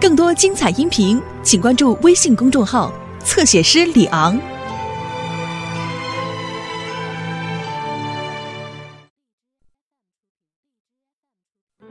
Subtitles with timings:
[0.00, 2.92] 更多精彩音频，请关注微信公众号
[3.24, 4.38] “侧写师李昂”。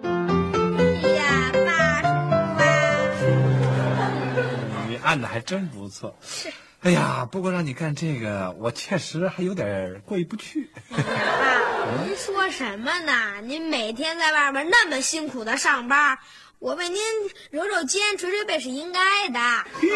[0.01, 0.09] 哎
[1.17, 2.01] 呀，大
[3.19, 3.25] 叔
[3.75, 4.87] 啊！
[4.87, 6.15] 你按的还真不错。
[6.21, 6.49] 是。
[6.83, 10.71] 哎呀，不过让你干这个，我确实还有点过意不去。
[10.89, 10.97] 爸，
[12.05, 13.41] 您说什么呢？
[13.43, 16.17] 您每天在外面那么辛苦的上班，
[16.59, 16.99] 我为您
[17.51, 19.39] 揉揉肩、捶捶背是应该的。
[19.79, 19.87] 嘿，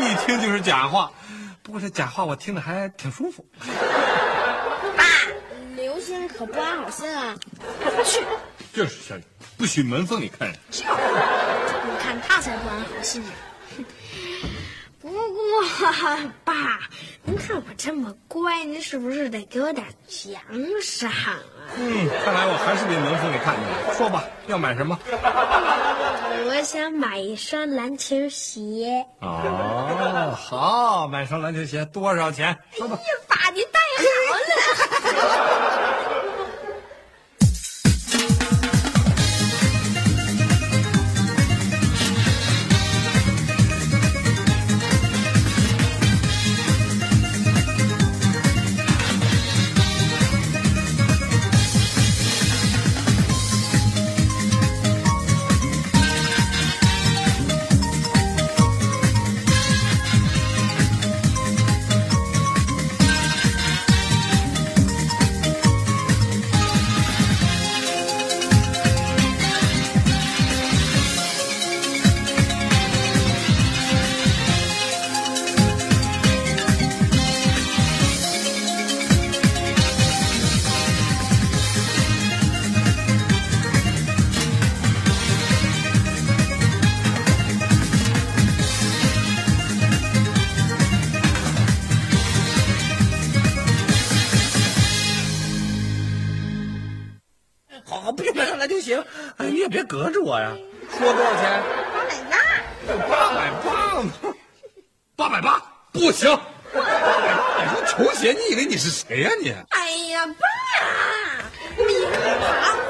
[0.00, 1.12] 一听就是假话。
[1.62, 3.44] 不过这假话我听着还挺舒服。
[4.96, 5.04] 爸，
[5.76, 7.36] 刘星可不安好心啊！
[8.04, 8.24] 去，
[8.72, 9.22] 就是小雨，
[9.58, 10.58] 不许门缝里看人。
[10.70, 10.82] 你
[12.02, 13.30] 看他才不安好心呢。
[15.00, 15.16] 不过，
[16.44, 16.80] 爸，
[17.24, 20.42] 您看我这么乖，您是不是得给我点奖
[20.82, 21.38] 赏啊？
[21.78, 23.94] 嗯，看来我还是得门缝给看见了。
[23.94, 24.98] 说吧，要买什么？
[26.46, 29.06] 我想买一双篮球鞋。
[29.20, 32.58] 哦，好，买双篮球鞋多少钱？
[32.72, 32.98] 说吧。
[33.00, 34.04] 哎呀，爸，你太好
[35.78, 35.86] 了。
[100.40, 100.56] 呀。
[100.98, 101.62] 说多少钱？
[101.94, 102.32] 八百八。
[103.08, 103.68] 八百八
[104.02, 104.10] 吗？
[105.16, 105.62] 八百八
[105.92, 106.28] 不行。
[106.72, 109.52] 八百八买双球鞋，你以为你是谁呀你？
[109.70, 110.46] 哎呀，爸，
[111.84, 112.16] 名牌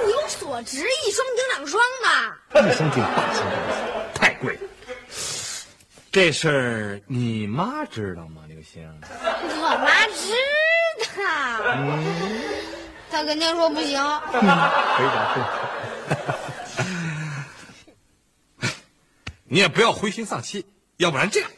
[0.04, 2.36] 物有所值，一双顶两双啊。
[2.54, 3.46] 一双顶八双，
[4.14, 4.60] 太贵了。
[6.12, 8.82] 这事儿你妈知道吗，刘星？
[9.02, 10.34] 我妈知
[11.16, 11.22] 道，
[11.76, 12.04] 嗯
[13.10, 13.98] 她肯定说不行。
[14.30, 15.40] 回答对。
[19.52, 20.64] 你也不要灰心丧气，
[20.96, 21.50] 要不然这样，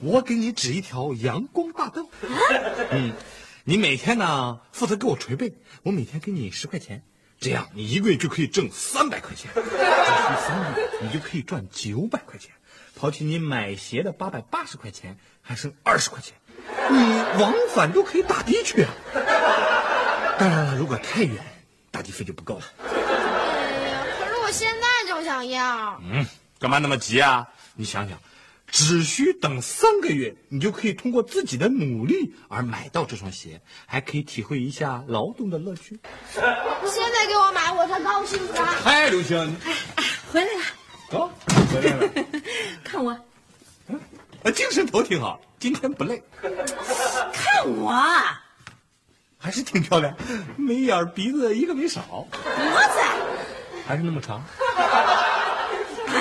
[0.00, 2.06] 我给你指一条阳光大道。
[2.90, 3.12] 嗯，
[3.64, 5.52] 你每天呢负责给我捶背，
[5.82, 7.02] 我每天给你十块钱，
[7.38, 12.50] 这样你一个月就可以挣三百块钱， 只需三个月你就可以赚九百块钱，
[12.98, 16.34] 刨去你买鞋的八百八十块钱，还剩二十块钱，
[16.90, 18.90] 你往返都可以打的去啊。
[20.38, 21.36] 当然了，如果太远，
[21.90, 22.64] 打的费就不够了。
[22.78, 26.00] 哎呀，可是我现在就想要。
[26.10, 26.24] 嗯，
[26.58, 27.46] 干嘛那么急啊？
[27.74, 28.18] 你想想，
[28.66, 36.00] 只需等三个月，你就可以通过自己的努力而买到这双鞋，还可以体会一下劳动的乐趣。
[36.34, 38.66] 现在给我买，我才高兴呢。
[38.82, 39.56] 嗨，刘星，
[40.32, 40.62] 回来了，
[41.08, 41.30] 走，
[41.72, 42.10] 回来了，
[42.82, 43.10] 看我，
[44.42, 46.20] 啊，精神头挺好，今天不累，
[47.32, 47.94] 看我，
[49.38, 50.12] 还是挺漂亮，
[50.56, 52.98] 眉眼鼻子一个没少，脖子，
[53.86, 54.44] 还是那么长。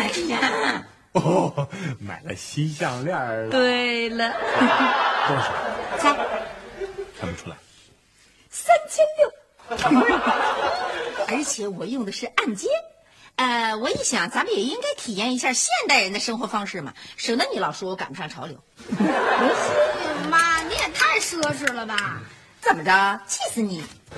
[0.07, 1.67] 哎呀，哦，
[1.99, 4.31] 买了新项链对了，
[5.27, 5.53] 多少？
[5.97, 6.15] 猜
[7.19, 7.55] 看不出来。
[8.49, 9.29] 三千六，
[11.27, 12.69] 而且我用的是按揭。
[13.35, 18.57] 呃，我一想，咱们也应该体验一下现代人的生活方式嘛，省得你老说我赶不上潮流。
[20.29, 22.21] 妈，你也太奢侈了吧！
[22.61, 23.21] 怎么着？
[23.27, 23.83] 气死你！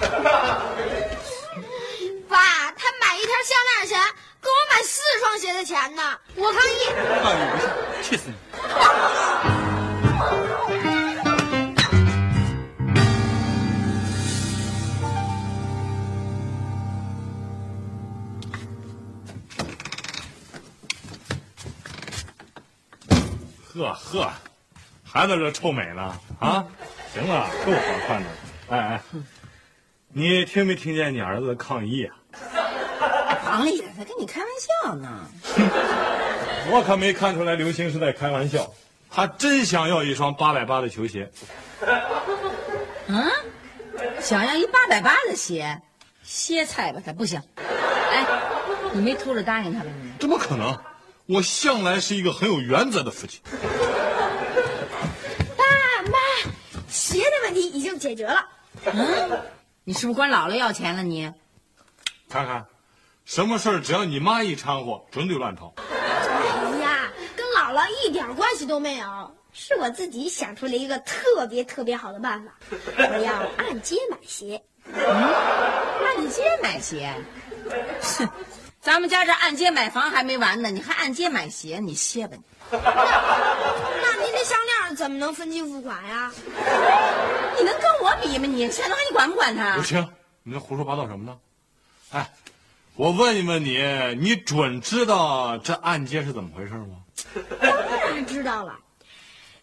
[2.30, 4.00] 爸，他买一条项链钱，
[4.42, 6.18] 给我买四双鞋的钱呢！
[6.36, 6.90] 我抗议！
[7.24, 7.30] 哎
[7.98, 8.36] 呦，气死你！
[23.74, 24.34] 呵呵，
[25.04, 26.66] 还在这臭美呢啊！
[27.14, 28.30] 行了，够好看的。
[28.70, 29.02] 哎哎，
[30.10, 32.19] 你听没听见你儿子的抗议啊？
[33.50, 35.26] 行里他跟你开玩笑呢。
[36.72, 38.72] 我可没看出来刘星是在开玩笑，
[39.10, 41.32] 他真想要一双八百八的球鞋。
[43.08, 43.32] 嗯，
[44.22, 45.82] 想要一八百八的鞋，
[46.24, 47.42] 歇菜吧，他不行。
[47.58, 48.26] 哎，
[48.94, 50.12] 你没偷着答应他吧你？
[50.20, 50.78] 怎么可能？
[51.26, 53.42] 我向来是一个很有原则的父亲。
[55.58, 55.64] 爸
[56.04, 56.18] 妈，
[56.88, 58.46] 鞋的问题已经解决了。
[58.86, 59.42] 嗯，
[59.84, 61.32] 你是不是管姥姥要钱了你？
[62.30, 62.66] 看看，
[63.32, 65.72] 什么事儿只要你妈一掺和，准得乱套。
[65.78, 72.52] 哎呀，跟姥姥一点关系都没有，是我自己想出了一个特别特别好的办法，
[72.98, 73.34] 我要
[73.64, 74.60] 按揭买鞋。
[74.92, 77.14] 嗯按揭买鞋？
[78.02, 78.28] 哼，
[78.82, 81.78] 咱们家这按揭买房还没完呢，你还按揭买鞋？
[81.80, 82.44] 你歇吧你！
[82.82, 86.32] 那您这项链怎么能分期付款呀？
[87.56, 88.72] 你能跟我比吗你？
[88.72, 89.84] 现在你管不管他刘？
[89.84, 90.02] 青，
[90.42, 91.38] 你那胡说八道什么呢？
[92.12, 92.28] 哎，
[93.00, 93.80] 我问一问你，
[94.20, 96.98] 你准知道这按揭是怎么回事吗？
[97.62, 98.78] 当然知道了，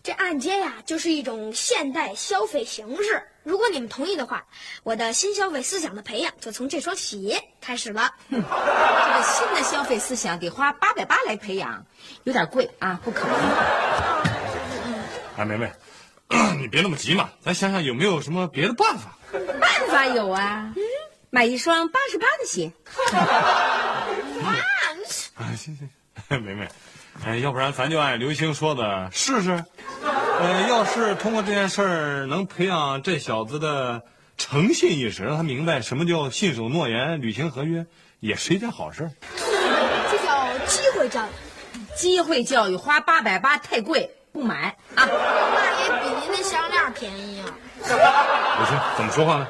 [0.02, 3.22] 这按揭呀，就是一种现代消费形式。
[3.42, 4.42] 如果你们同意的话，
[4.84, 8.10] 我的新消费思想的培养就从这双鞋开始了。
[8.30, 11.84] 这个新的消费思想得花八百八来培养，
[12.24, 13.36] 有点贵啊，不可能。
[15.36, 15.70] 哎，梅梅，
[16.58, 19.12] 你别那么急嘛，咱想想有没有什么别的办法。
[19.60, 20.72] 办法有啊，
[21.30, 22.72] 买一双八十八的鞋。
[23.12, 24.56] 啊，
[25.36, 25.90] 哎，行行
[26.28, 26.68] 行，梅梅，
[27.24, 29.64] 哎，要不然咱就按刘星说的试试。
[30.02, 34.02] 呃，要是通过这件事儿能培养这小子的
[34.36, 37.86] 诚信意识，让他明白什么叫信守诺言、履行合约，
[38.20, 39.10] 也是一件好事儿。
[40.10, 41.28] 这叫机会教育。
[41.94, 45.06] 机会教育花八百八太贵，不买啊！
[45.06, 47.48] 那也比您那项链便宜啊。
[47.78, 49.48] 刘星怎么说话呢？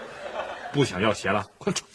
[0.76, 1.86] 不想要鞋了，快出！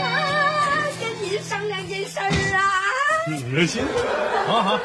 [0.00, 0.16] 啊，
[0.98, 2.80] 跟您商量件事儿啊。
[3.52, 3.84] 刘星，
[4.46, 4.80] 好好，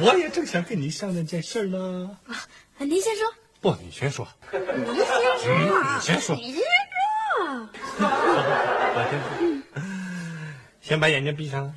[0.00, 2.10] 我也正想跟你商量件事儿呢。
[2.26, 2.34] 啊，
[2.78, 3.32] 您先说。
[3.60, 4.26] 不，你先说。
[4.50, 4.60] 您
[4.96, 5.06] 先
[5.38, 5.94] 说啊。
[5.94, 6.64] 你先说你先
[7.96, 8.00] 说。
[8.92, 9.28] 我先说。
[10.80, 11.72] 先把眼睛闭上。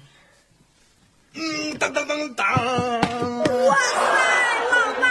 [1.35, 2.45] 嗯，当当当当。
[2.47, 3.95] 哇塞，
[4.71, 5.07] 老爸，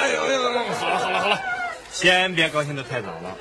[0.00, 0.42] 哎呦哎呦，
[0.74, 1.38] 好了好了好了，
[1.92, 3.36] 先别高兴的太早了，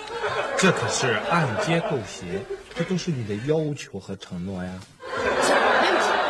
[0.58, 2.42] 这可是按揭购鞋，
[2.76, 4.72] 这都是你的要求和承诺呀。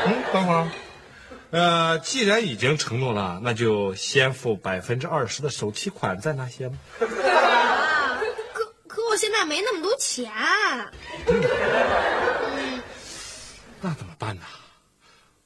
[0.07, 0.67] 嗯，等会儿，
[1.49, 6.75] 呃，既然已经承诺了，那就先付百分之二十的首期款，再拿鞋吧。
[6.99, 8.21] 啊，
[8.53, 10.31] 可可我现在没那么多钱。
[13.81, 14.43] 那怎么办呢？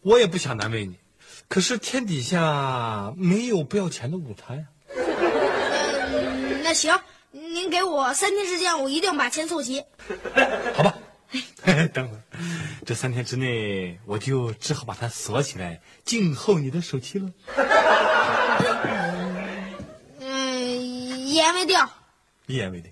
[0.02, 0.98] 我也不想难为你，
[1.48, 4.64] 可是天底下没有不要钱的午餐呀。
[4.96, 6.98] 嗯，那行，
[7.32, 9.84] 您给我三天时间，我一定把钱凑齐。
[10.74, 10.96] 好吧，
[11.94, 12.22] 等会儿，
[12.86, 17.30] 这三天之内我就只好把它锁起来，静候你的手机了。
[20.20, 21.78] 嗯，一言为定。
[22.48, 22.90] 一言为定。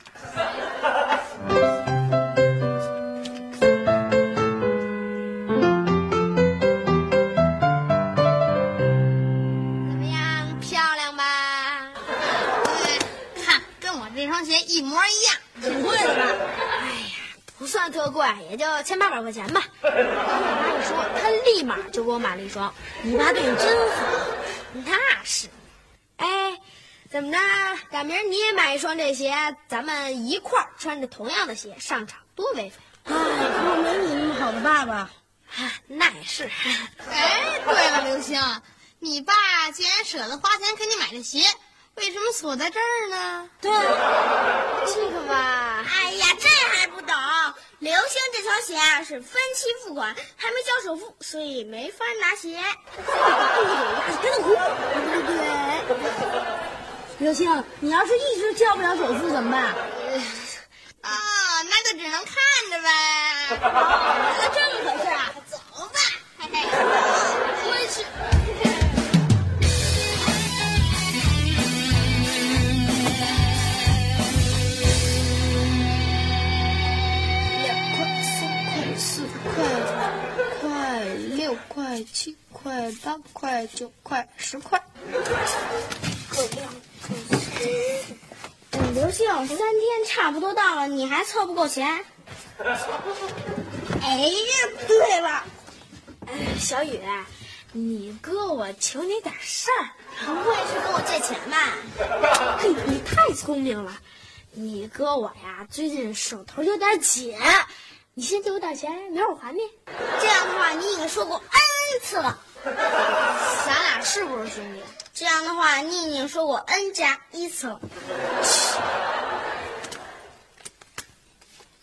[18.58, 19.64] 也就千八百块钱吧。
[19.82, 22.74] 我妈一说，她立马就给我买了一双。
[23.04, 24.06] 你妈对你真好。
[24.86, 24.94] 那
[25.24, 25.48] 是。
[26.18, 26.58] 哎，
[27.12, 27.38] 怎么着？
[27.92, 29.34] 赶明儿你也买一双这鞋，
[29.68, 32.80] 咱们一块儿穿着同样的鞋上场，多威风！
[33.06, 34.96] 哎，可我没你那么好的爸爸。
[34.96, 36.50] 啊，那也是。
[37.10, 38.42] 哎，对了，刘星，
[39.00, 39.34] 你爸
[39.74, 41.40] 既然舍得花钱给你买这鞋，
[41.96, 43.50] 为什么锁在这儿呢？
[43.62, 43.72] 对，
[44.94, 46.97] 这个吧，哎呀，这还不
[47.80, 52.60] 刘星这双鞋啊是分期付款，还没交首付，所以没法拿鞋。
[54.24, 55.38] 跟着哭，对不对？
[57.20, 59.64] 刘星，你要是一直交不了首付怎么办？
[61.02, 61.12] 啊，
[61.70, 62.34] 那就只能看
[62.72, 62.90] 着呗。
[63.52, 63.62] 原
[64.40, 65.32] 来这么回事啊！
[65.48, 65.58] 走
[65.94, 66.00] 吧，
[66.40, 66.56] 嘿嘿。
[81.98, 84.80] 块、七块、八块、九块、十块。
[88.74, 91.88] 嗯，刘星，三天差不多到了，你还凑不够钱。
[94.02, 94.32] 哎呀，
[94.88, 95.44] 对了，
[96.28, 97.00] 哎，小雨，
[97.72, 99.90] 你哥我求你点事儿。
[100.26, 101.78] 不会是跟我借钱吧？
[102.60, 103.98] 嘿， 你太聪明了。
[104.52, 107.38] 你哥我呀，最近手头有点紧，
[108.16, 109.60] 你先借我点钱，明儿我还你。
[110.20, 111.44] 这样的话，你已经说过 n
[112.02, 112.38] 次了。
[112.64, 114.82] 咱俩是不是兄弟？
[115.14, 117.80] 这样的话，宁宁说我 n 加一次了。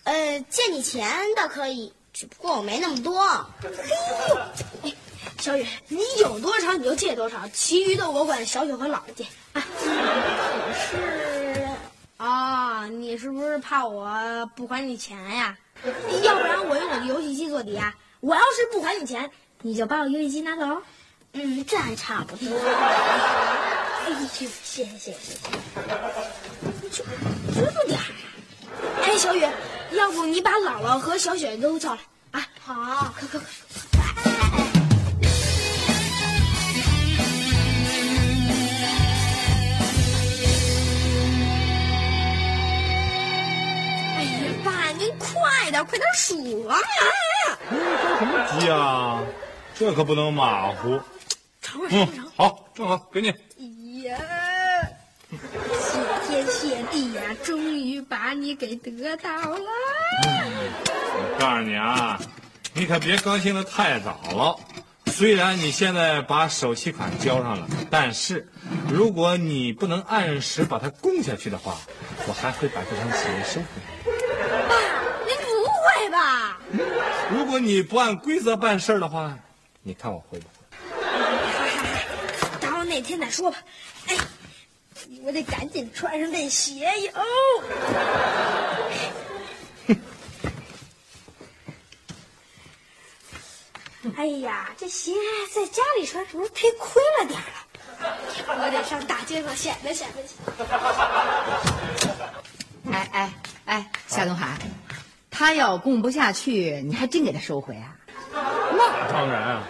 [0.04, 3.26] 呃，借你钱倒可以，只不过我没那么多。
[3.62, 3.68] 嘿
[4.82, 4.92] 哎，
[5.40, 9.24] 小雨，你有多少你就借多少，其余的我管小雪和姥姥借。
[9.54, 9.86] 啊，可
[10.74, 11.66] 是
[12.18, 15.56] 啊，你是不是怕我不还你钱呀？
[16.22, 19.30] 要不然我用我的游戏机做抵押，我要是不还你钱，
[19.66, 20.82] 你就把我游戏机拿走。
[21.32, 22.54] 嗯，这还差不多。
[22.54, 25.38] 哎呦，谢谢谢谢谢谢，
[26.90, 27.02] 就
[27.54, 28.04] 这么点儿啊？
[29.02, 29.42] 哎，小雨，
[29.92, 32.00] 要不你把姥姥和小雪都叫来
[32.32, 32.46] 啊？
[32.60, 33.48] 好，快快快！
[44.14, 44.30] 哎呀，
[44.62, 46.78] 爸，您快点，快点数啊！
[47.70, 47.74] 着
[48.18, 49.22] 什么急啊？
[49.76, 50.90] 这可不能马虎。
[50.90, 51.00] 嗯
[51.60, 53.30] 尝尝。，好，正好给你。
[53.30, 53.34] 哎
[54.06, 54.18] 呀，
[55.30, 59.60] 谢天谢地呀，终于把你给得到了。
[60.26, 62.20] 我告诉你啊，
[62.74, 64.54] 你可别高兴的太早了。
[65.06, 68.46] 虽然你现在把首期款交上了，但是
[68.90, 71.78] 如果你不能按时把它供下去的话，
[72.28, 73.66] 我还会把这张钱收回
[74.50, 74.68] 来。
[74.68, 74.74] 爸，
[75.24, 76.58] 您不会吧？
[77.30, 79.38] 如果你不按规则办事的话，
[79.86, 80.54] 你看我会不会？
[82.58, 83.58] 等会儿哪天再说吧。
[84.08, 84.16] 哎，
[85.22, 87.12] 我得赶紧穿上这鞋哟。
[94.16, 95.12] 哎呀，这鞋
[95.54, 97.66] 在家里穿是不是忒亏了点儿了？
[98.64, 100.28] 我得上大街上显摆显摆去。
[102.90, 103.30] 哎哎
[103.66, 104.56] 哎，夏东海，
[105.30, 107.94] 他要供不下去，你还真给他收回啊？
[108.76, 109.68] 那当然啊！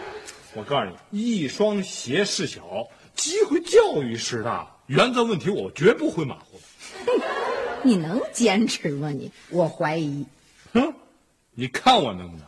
[0.55, 4.67] 我告诉你，一双鞋事小，机会教育事大。
[4.87, 6.61] 原则问题我绝不会马虎
[7.07, 7.13] 的。
[7.83, 9.31] 你能坚持吗你？
[9.51, 10.27] 我怀疑。
[10.73, 10.95] 哼，
[11.53, 12.47] 你看我能不能？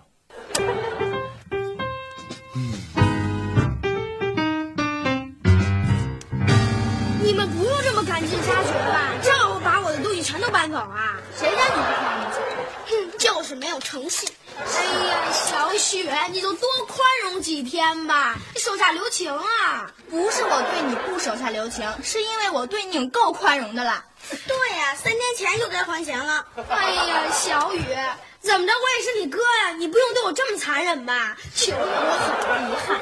[7.23, 9.15] 你们不用这么赶尽杀绝吧？
[9.25, 11.19] 让我把我的东西全都搬走啊？
[11.37, 12.36] 谁让你不还你钱？
[12.36, 12.36] 哼，
[13.47, 14.29] 就是没有诚信。
[14.59, 14.65] 哎
[15.09, 19.89] 呀，小雪，你就多宽容几天吧，你手下留情啊！
[20.11, 24.05] 不是我对你不手下留情，是因为我对你够宽容的了。
[24.49, 26.45] 对呀、三天前就该还钱了。
[26.69, 27.85] 哎呀，小雨，
[28.41, 31.37] 怎么着我也是你哥呀，你不用对我这么残忍吧？
[31.55, 33.01] 求你，我很遗憾。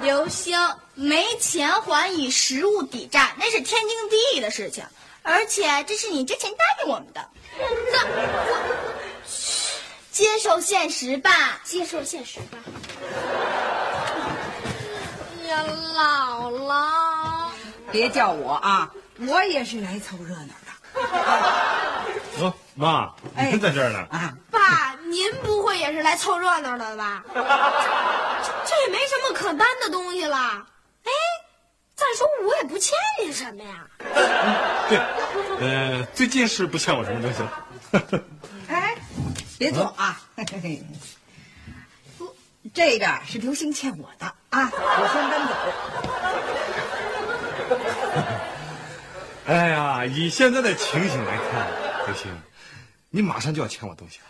[0.00, 0.58] 刘星，
[0.94, 4.82] 没钱还以实物抵债，那是天经地义的事情，
[5.26, 7.28] 而且这是你之前答应我们的。
[7.58, 8.94] 那我
[10.12, 11.60] 接受现实吧。
[11.64, 12.58] 接受现实吧。
[15.42, 15.64] 哎呀，
[15.94, 17.48] 姥姥，
[17.92, 20.70] 别叫我啊，我也是来凑热闹的
[22.40, 23.12] 哦，妈，
[23.50, 23.98] 您在这儿呢。
[24.10, 24.32] 啊。
[24.50, 27.22] 爸，您不会也是来凑热闹的吧？
[27.34, 27.40] 这
[28.64, 30.66] 这也没什么可搬的东西了。
[32.06, 32.94] 哎，再说我也不欠
[33.24, 33.86] 你什么呀。
[34.88, 34.98] 对，
[35.60, 37.64] 呃，最近是不欠我什么东西了。
[38.68, 38.94] 哎，
[39.58, 40.20] 别走啊！
[40.36, 40.82] 嘿嘿嘿
[42.16, 42.32] 不，
[42.72, 45.54] 这个是刘星欠我的啊，我先搬走。
[49.52, 51.66] 哎呀，以现在的情形来看，
[52.06, 52.30] 刘星，
[53.10, 54.26] 你马上就要欠我东西了，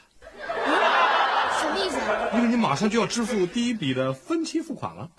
[1.60, 2.30] 什么意思啊？
[2.34, 5.10] 因为你马上就要支付第一笔的分期付款了。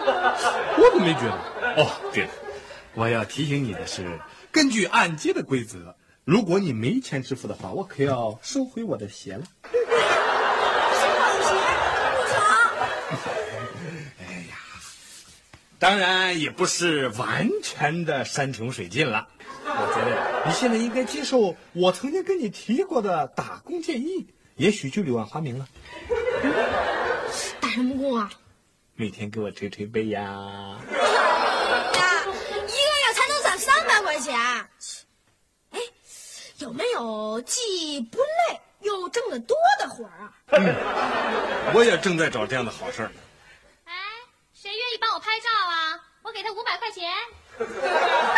[0.78, 1.82] 我怎么没觉得？
[1.82, 2.30] 哦，对了，
[2.94, 4.18] 我要提醒你的是，
[4.50, 9.42] 根据按揭的规则，如果你没钱支付的话，我可要收回我的鞋了。
[14.18, 14.56] 哎呀，
[15.78, 19.28] 当然也不是完全的山穷水尽了。
[19.64, 24.26] 我觉得你现在应该接受我曾经跟你提过的打工建议，
[24.56, 25.68] 也许就柳暗花明了。
[27.60, 28.30] 打什么工啊？
[29.00, 30.20] 每天给我捶捶背呀。
[30.20, 30.76] 呀，
[32.26, 34.38] 一个月才能攒三百块钱。
[35.70, 35.80] 哎，
[36.58, 40.34] 有没有既不累又挣得多的活儿啊？
[41.72, 43.20] 我也正在找这样的好事儿呢。
[43.86, 43.94] 哎，
[44.52, 45.98] 谁愿意帮我拍照啊？
[46.20, 47.10] 我给他五百块钱。
[47.58, 48.29] 五百块钱，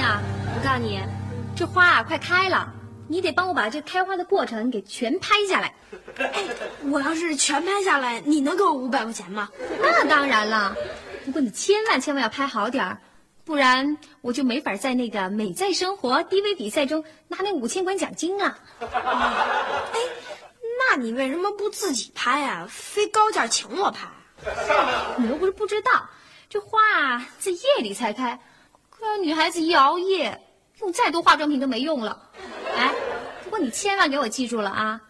[0.00, 1.02] 我告诉你，
[1.56, 2.72] 这花啊快开了，
[3.08, 5.74] 你得帮我把这开花的过程给全拍下来。
[6.18, 6.44] 哎，
[6.90, 9.48] 我要是全拍下来，你能给我五百块钱吗？
[9.80, 10.76] 那当然了，
[11.24, 12.98] 不过你千万千万要拍好点儿，
[13.44, 18.56] 不然我就没法在那个美在生活 DV 比赛中拿那五千块奖金啊。
[18.80, 19.98] 哎，
[20.90, 22.68] 那你为什么不自己拍啊？
[22.70, 24.06] 非高价请我拍？
[25.16, 26.08] 你又不是不知道，
[26.48, 28.38] 这花啊在夜里才开，
[28.98, 30.40] 可要女孩子一熬夜，
[30.80, 32.20] 用再多化妆品都没用了。
[32.76, 32.92] 哎，
[33.44, 35.00] 不过你千万给我记住了啊，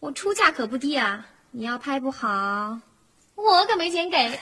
[0.00, 2.78] 我出价可不低啊，你要拍不好，
[3.34, 4.38] 我可没钱给。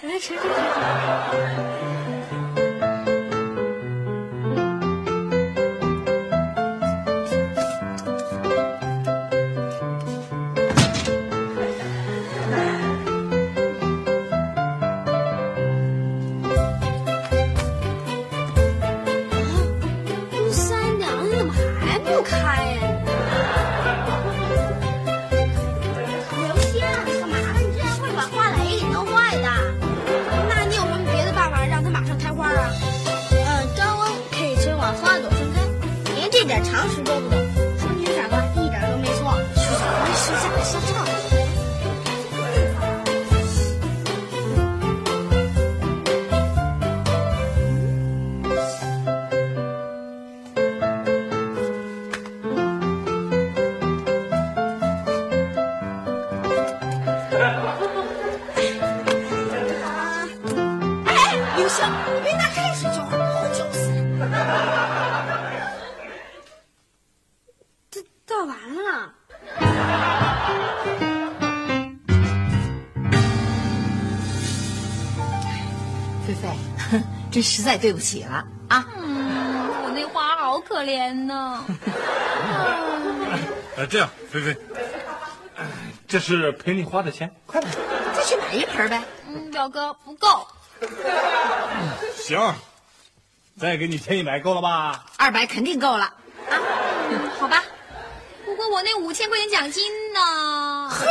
[77.36, 78.82] 真实在对不起了啊！
[78.96, 81.62] 嗯，我那花好可怜呢。
[83.76, 84.56] 呃，这样，菲菲，
[85.54, 85.66] 哎
[86.08, 87.70] 这是赔你花的钱，快点。
[88.14, 89.02] 再去买一盆呗。
[89.28, 90.48] 嗯，表哥不够。
[92.16, 92.40] 行，
[93.60, 95.04] 再给你添一百，够了吧？
[95.18, 96.14] 二百肯定够了。
[96.48, 97.62] 嗯，好吧。
[98.46, 100.88] 不过我那五千块钱奖金呢？
[100.88, 101.06] 嘿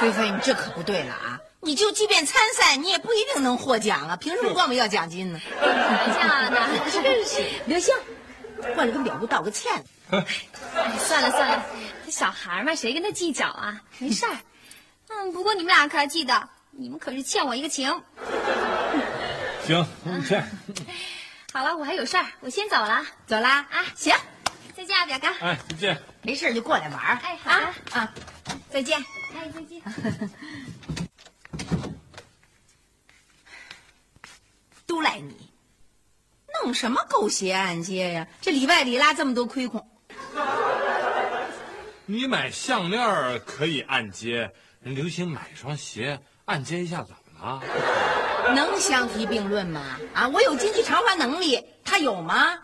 [0.00, 1.33] 菲菲，你这可不对了啊！
[1.64, 4.16] 你就即便参赛，你也不一定能获奖啊！
[4.16, 5.40] 凭什么管我们要奖金呢？
[5.60, 6.68] 打架呢？
[6.92, 7.42] 真是。
[7.66, 7.94] 刘星，
[8.74, 9.72] 过来跟表姑道个歉。
[10.10, 10.22] 哎，
[10.98, 11.64] 算了算了，
[12.04, 13.80] 这小孩嘛，谁跟他计较啊？
[13.98, 14.36] 没事儿。
[15.08, 17.88] 嗯，不过你们俩可要记得，你们可是欠我一个情。
[19.66, 20.44] 行，嗯欠。
[21.52, 23.06] 好了，我还有事儿，我先走了。
[23.26, 24.14] 走啦啊行，
[24.76, 25.28] 再见啊，表哥。
[25.40, 26.02] 哎，再见。
[26.20, 27.18] 没事就过来玩儿。
[27.22, 28.14] 哎好的啊啊，
[28.70, 28.98] 再见。
[29.34, 29.80] 哎，再见。
[34.94, 35.50] 都赖你，
[36.62, 38.28] 弄什么狗血按揭呀？
[38.40, 39.84] 这里外里拉这么多亏空，
[42.06, 44.52] 你买项链可以按揭，
[44.82, 47.60] 人刘星买双鞋按揭一下怎么了？
[48.54, 49.98] 能相提并论吗？
[50.14, 52.56] 啊，我有经济偿还能力，他有吗？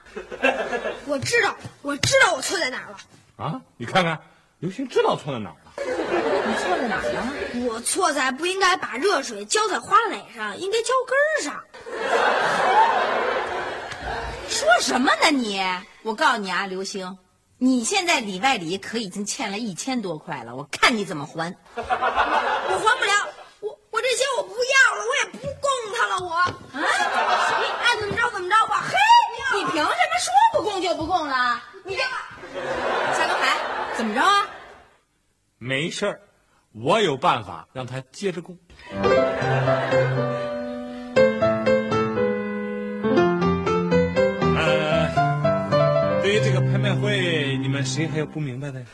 [1.07, 3.45] 我知道，我知道我错在哪儿了。
[3.45, 4.17] 啊，你看看，
[4.61, 5.73] 刘星知道错在哪儿了。
[5.83, 7.67] 你错在哪儿了？
[7.67, 11.65] 我错在不应该把热水浇在花蕾上，应该浇根儿上。
[14.49, 15.61] 说什么呢你？
[16.03, 17.19] 我告诉你啊，刘星，
[17.59, 21.55] 你现在里外里可已经欠了一千多块了，我看你怎么还。
[21.77, 23.13] 我还不了，
[23.61, 26.35] 我我这些我不要了，我也不供他了，我。
[26.35, 26.81] 啊，你
[27.83, 28.83] 爱怎么着怎么着吧。
[28.89, 28.97] 嘿，
[29.59, 31.61] 你凭什么说不供就不供了？
[31.85, 32.03] 你这
[33.15, 33.57] 夏东海
[33.97, 34.47] 怎么着啊？
[35.59, 36.21] 没事儿，
[36.73, 38.57] 我有办法让他接着供。
[46.91, 48.85] 卖会，你们谁还有不明白的？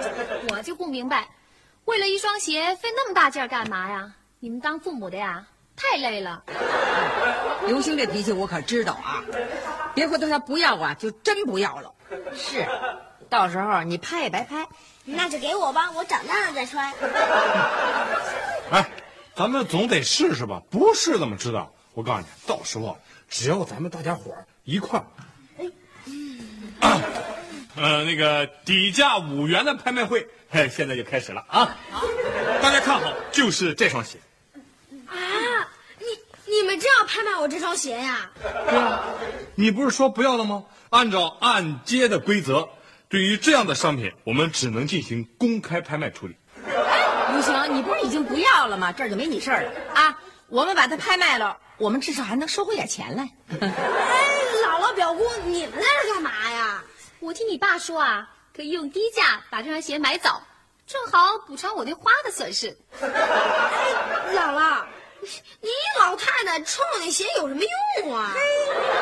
[0.52, 1.26] 我就不明白，
[1.86, 4.12] 为了一双鞋费那么大劲儿干嘛呀？
[4.40, 6.44] 你们当父母的呀，太累了。
[7.66, 9.24] 刘星这脾气我可知道啊，
[9.94, 11.94] 别回头他不要啊，就真不要了。
[12.34, 12.66] 是，
[13.30, 14.66] 到时候你拍也白拍。
[15.06, 16.92] 那就给我吧，我长大了再穿。
[18.70, 18.90] 哎，
[19.34, 21.72] 咱们总得试试吧，不试怎么知道？
[21.94, 22.98] 我告诉你，到时候
[23.30, 25.06] 只要咱们大家伙儿一块儿，
[26.80, 27.00] 啊，
[27.76, 31.76] 呃，那个底价五元的拍卖会，嘿，现在就开始了啊！
[32.62, 34.18] 大家看好，就是这双鞋。
[35.06, 35.14] 啊，
[35.98, 36.06] 你
[36.50, 38.30] 你们真要拍卖我这双鞋呀？
[38.42, 38.80] 对
[39.54, 40.64] 你不是说不要了吗？
[40.90, 42.68] 按照按揭的规则，
[43.08, 46.34] 对于这样的商品，我们只能进行公开拍卖处理。
[46.64, 48.90] 不行，你不是已经不要了吗？
[48.92, 50.18] 这儿就没你事儿了啊！
[50.48, 53.28] 我们把它拍卖了，我们至少还能收回点钱来。
[53.60, 53.72] 哎，
[54.64, 56.35] 姥姥表姑，你们在这干嘛呀？
[57.20, 60.42] 我听你爸说啊，可以用低价把这双鞋买走，
[60.86, 62.76] 正好补偿我对花的损失。
[63.00, 63.08] 哎，
[64.34, 64.84] 姥姥，
[65.60, 67.62] 你老太太穿我那鞋有什么
[68.02, 68.32] 用啊？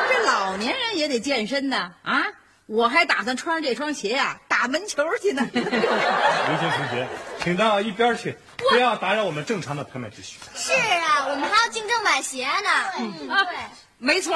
[0.09, 2.23] 这老年人也得健身呢啊！
[2.67, 5.47] 我还打算穿上这双鞋呀、打门球去呢。
[5.53, 7.07] 刘星同学，
[7.43, 10.39] 请到一边去，不要打扰我们正常的拍卖秩序。
[10.55, 12.69] 是啊，我们还要竞争买鞋呢。
[12.97, 13.55] 嗯，对，
[13.99, 14.35] 没错，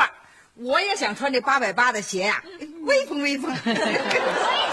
[0.53, 2.43] 我也想穿这八百八的鞋呀、
[2.81, 3.51] 威风威风。
[3.65, 3.75] 我也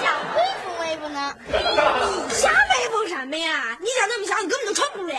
[0.03, 1.35] 想威风威风呢。
[1.49, 3.77] 你瞎威风什么呀？
[3.81, 5.17] 你长那么小，你根本就穿不了。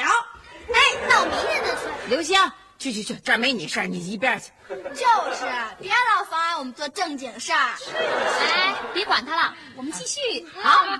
[0.69, 1.83] 哎，那我明天再穿。
[2.09, 2.39] 刘星，
[2.77, 4.51] 去去去，这儿没你事儿，你一边去。
[4.69, 5.45] 就是，
[5.79, 7.69] 别老妨碍我们做正经事儿。
[7.95, 10.45] 哎，别管他了，我们继续。
[10.61, 10.99] 好啊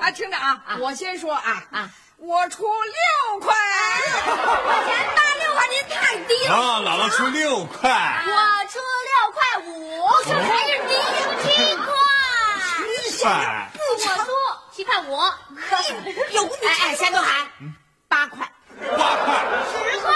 [0.00, 3.54] 啊，听着啊，我先说啊啊，我出六块。
[4.24, 4.34] 钱
[5.14, 6.54] 八六块，您太低了。
[6.54, 7.90] 啊，姥姥出六块，
[8.26, 8.30] 我
[8.66, 9.13] 出六
[9.64, 10.96] 块五，这才是第一
[11.42, 11.86] 七块。
[13.08, 14.04] 七块，不我出
[14.74, 15.10] 七块五，
[16.32, 17.46] 有哎哎，山东海，
[18.08, 18.50] 八块。
[18.96, 19.34] 八块，
[19.72, 20.12] 十块。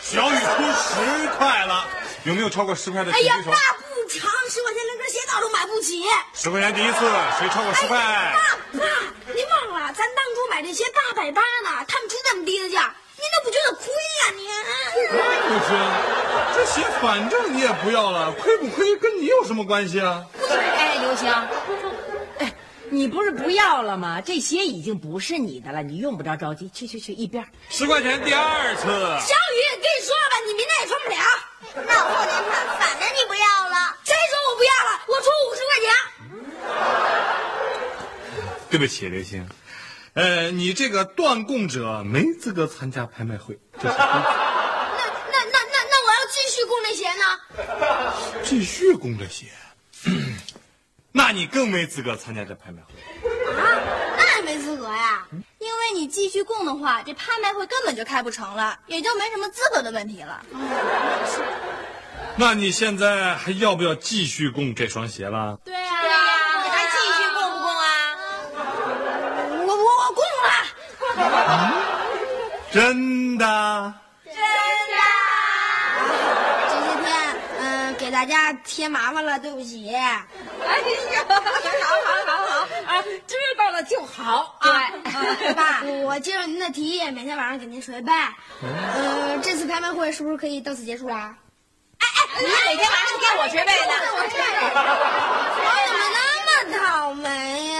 [0.00, 0.40] 小雨出
[0.72, 1.86] 十块了，
[2.24, 3.58] 有没有超过十块的哎呀，请举手那？
[3.84, 6.04] 不成，十块钱连根鞋带都买不起。
[6.32, 7.00] 十块钱第一次，
[7.38, 7.98] 谁超过十块？
[7.98, 8.40] 爸
[8.78, 8.86] 爸，
[9.34, 14.46] 您忘了，咱当初买这鞋八百八呢，他们出这么低的价，您都不觉得亏呀、您？
[15.48, 15.70] 不是，
[16.66, 20.26] 鞋反正你也不要了，亏不亏跟你有什么关系啊？
[20.50, 21.32] 哎，刘星，
[22.38, 22.52] 哎，
[22.90, 24.20] 你不是不要了吗？
[24.20, 26.68] 这鞋已经不是你的了，你用不着着急。
[26.68, 27.48] 去去去，一边儿。
[27.70, 31.16] 十块钱第二次，小雨，跟你说了吧，你明天也穿不了。
[31.86, 33.96] 那我后天穿，反正你不要了。
[34.04, 34.90] 谁说我不要了？
[35.08, 35.88] 我出五十块钱。
[38.68, 39.48] 对不起，刘星，
[40.14, 46.82] 呃，你这个断供者没资格参加拍卖会，这是那那那那那我要继续供
[48.42, 49.46] 继续供这鞋，
[51.12, 52.94] 那你更没资格参加这拍卖会。
[53.54, 53.80] 啊，
[54.16, 55.26] 那也没资格呀。
[55.58, 60.42] 因为你继续供的话，这拍卖会根本就开不成了，也就没什么资格的问题了。
[62.38, 65.58] 那你现在还要不要继续供这双鞋了？
[65.64, 66.16] 对呀、对呀、
[66.64, 67.86] 你还继续供不供啊？
[69.66, 70.48] 我我我供了。
[72.70, 73.94] 真的？
[74.24, 74.36] 这些
[77.02, 77.10] 天，
[77.58, 79.94] 嗯、给大家添麻烦了，对不起。
[79.94, 80.26] 哎呀，
[81.28, 81.42] 好好
[82.24, 84.90] 好好啊，知道了就好啊。
[85.54, 88.10] 爸，我接受您的提议，每天晚上给您捶背。
[88.62, 91.36] 嗯，这次拍卖会是不是可以到此结束啦？
[92.38, 93.92] 你每天晚上给我捶背呢？
[94.16, 94.20] 我
[95.86, 96.48] 怎么那么
[96.78, 97.28] 倒霉
[97.74, 97.75] 呀、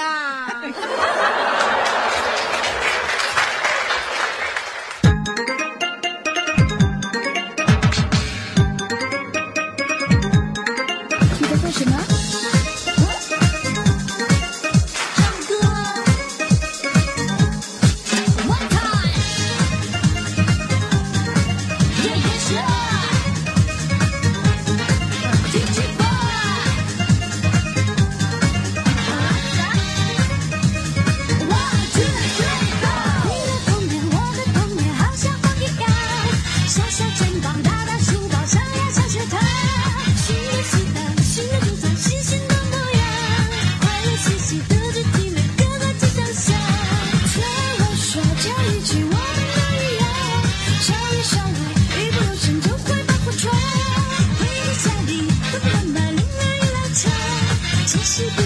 [58.16, 58.46] 其